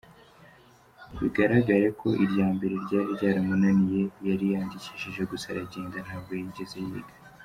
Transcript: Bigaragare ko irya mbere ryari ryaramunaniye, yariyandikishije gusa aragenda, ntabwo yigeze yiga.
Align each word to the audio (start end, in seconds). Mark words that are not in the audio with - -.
Bigaragare 1.19 1.87
ko 1.99 2.07
irya 2.23 2.47
mbere 2.55 2.75
ryari 2.83 3.09
ryaramunaniye, 3.15 4.01
yariyandikishije 4.27 5.21
gusa 5.31 5.45
aragenda, 5.53 5.97
ntabwo 6.07 6.31
yigeze 6.41 6.77
yiga. 6.87 7.13